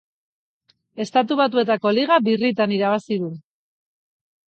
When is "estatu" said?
1.05-1.37